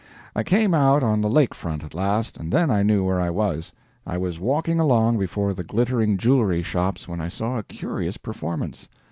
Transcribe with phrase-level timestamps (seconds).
[0.35, 3.29] I came out on the lake front, at last, and then I knew where I
[3.29, 3.71] was.
[4.03, 8.89] I was walking along before the glittering jewelry shops when I saw a curious performance.